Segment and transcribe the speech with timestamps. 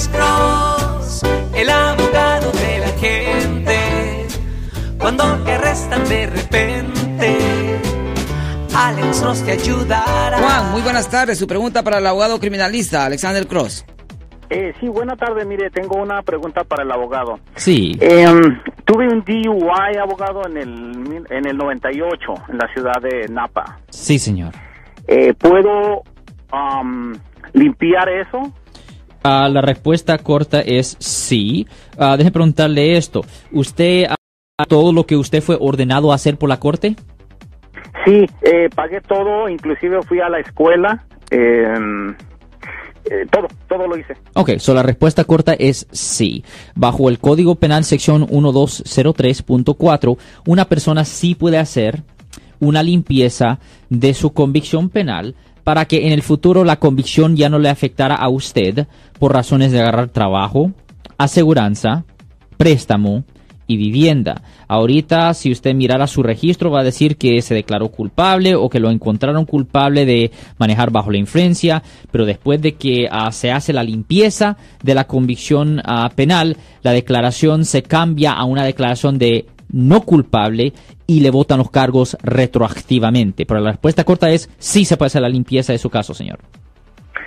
[0.00, 1.22] Alex Cross,
[1.54, 4.26] el abogado de la gente.
[4.98, 7.38] Cuando te arrestan de repente,
[8.74, 10.38] Alex Cross te ayudará.
[10.38, 11.38] Juan, muy buenas tardes.
[11.38, 13.84] Su pregunta para el abogado criminalista, Alexander Cross.
[14.48, 15.44] Eh, sí, buena tarde.
[15.44, 17.38] Mire, tengo una pregunta para el abogado.
[17.56, 17.98] Sí.
[18.00, 23.78] Em, tuve un DUI, abogado, en el, en el 98, en la ciudad de Napa.
[23.90, 24.54] Sí, señor.
[25.06, 26.04] Eh, ¿Puedo
[27.52, 28.50] limpiar eso?
[29.22, 31.66] Ah, la respuesta corta es sí.
[31.98, 33.22] Ah, deje preguntarle esto.
[33.52, 34.14] ¿Usted ha
[34.68, 36.96] todo lo que usted fue ordenado a hacer por la corte?
[38.04, 41.04] Sí, eh, pagué todo, inclusive fui a la escuela.
[41.32, 42.10] em,
[43.10, 44.14] eh, todo, todo lo hice.
[44.34, 46.44] Ok, so la respuesta corta es sí.
[46.74, 52.02] Bajo el Código Penal sección 1203.4, una persona sí puede hacer
[52.58, 53.58] una limpieza
[53.88, 55.34] de su convicción penal
[55.70, 58.88] para que en el futuro la convicción ya no le afectara a usted
[59.20, 60.72] por razones de agarrar trabajo,
[61.16, 62.02] aseguranza,
[62.56, 63.22] préstamo
[63.68, 64.42] y vivienda.
[64.66, 68.80] Ahorita, si usted mirara su registro, va a decir que se declaró culpable o que
[68.80, 73.72] lo encontraron culpable de manejar bajo la influencia, pero después de que ah, se hace
[73.72, 79.46] la limpieza de la convicción ah, penal, la declaración se cambia a una declaración de
[79.72, 80.72] no culpable
[81.06, 83.46] y le votan los cargos retroactivamente.
[83.46, 86.40] Pero la respuesta corta es sí se puede hacer la limpieza de su caso, señor.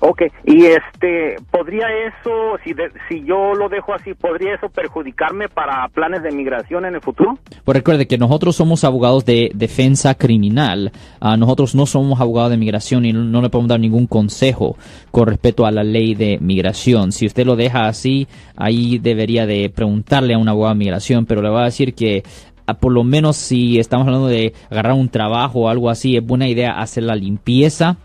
[0.00, 5.48] Ok, y este, ¿podría eso, si, de- si yo lo dejo así, ¿podría eso perjudicarme
[5.48, 7.38] para planes de migración en el futuro?
[7.64, 10.92] Pues recuerde que nosotros somos abogados de defensa criminal.
[11.20, 14.76] Ah, nosotros no somos abogados de migración y no, no le podemos dar ningún consejo
[15.10, 17.12] con respecto a la ley de migración.
[17.12, 21.40] Si usted lo deja así, ahí debería de preguntarle a un abogado de migración, pero
[21.42, 22.22] le voy a decir que
[22.66, 26.24] ah, por lo menos si estamos hablando de agarrar un trabajo o algo así, es
[26.26, 27.96] buena idea hacer la limpieza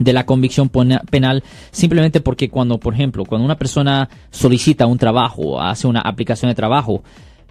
[0.00, 5.60] de la convicción penal simplemente porque cuando, por ejemplo, cuando una persona solicita un trabajo,
[5.60, 7.04] hace una aplicación de trabajo,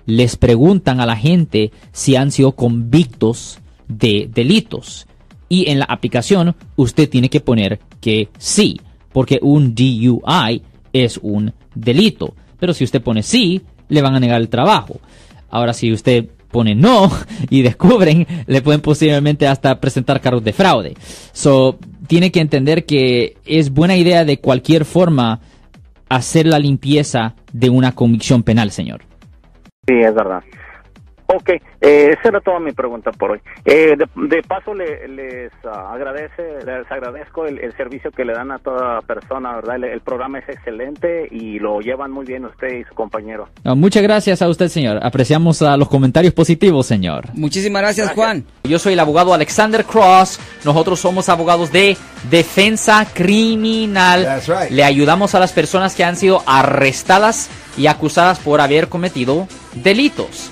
[0.05, 5.08] les preguntan a la gente si han sido convictos de delitos.
[5.48, 8.82] Y en la aplicación usted tiene que poner que sí,
[9.14, 12.33] porque un DUI es un delito.
[12.59, 14.99] Pero si usted pone sí, le van a negar el trabajo.
[15.49, 17.11] Ahora, si usted pone no
[17.49, 20.95] y descubren, le pueden posiblemente hasta presentar cargos de fraude.
[21.32, 21.77] So,
[22.09, 25.42] tiene que entender que es buena idea de cualquier forma
[26.09, 29.02] hacer la limpieza de una convicción penal, señor.
[29.87, 30.42] Sí, es verdad.
[31.32, 31.62] Ok, eh,
[32.17, 33.40] esa era toda mi pregunta por hoy.
[33.64, 38.34] Eh, de, de paso le- les ah, agradece, les agradezco el, el servicio que le
[38.34, 39.76] dan a toda persona, ¿verdad?
[39.76, 43.48] El, el programa es excelente y lo llevan muy bien usted y su compañero.
[43.64, 45.00] Ah, Muchas gracias a usted, señor.
[45.04, 47.26] Apreciamos ah, los comentarios positivos, señor.
[47.36, 48.44] Muchísimas gracias, Juan.
[48.64, 50.39] Yo soy el abogado Alexander Cross.
[50.66, 51.95] Nosotros somos abogados de
[52.32, 54.23] defensa criminal.
[54.23, 54.72] That's right.
[54.72, 60.52] Le ayudamos a las personas que han sido arrestadas y acusadas por haber cometido delitos.